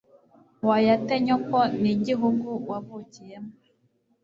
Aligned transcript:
wayate 0.67 1.15
nyoko 1.25 1.57
n'igihugu 1.81 2.49
wavukiyemo 2.69 3.51